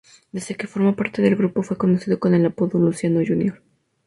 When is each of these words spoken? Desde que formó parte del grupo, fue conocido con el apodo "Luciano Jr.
Desde 0.31 0.55
que 0.55 0.65
formó 0.65 0.95
parte 0.95 1.21
del 1.21 1.35
grupo, 1.35 1.61
fue 1.61 1.77
conocido 1.77 2.19
con 2.19 2.33
el 2.33 2.43
apodo 2.43 2.79
"Luciano 2.79 3.19
Jr. 3.19 3.61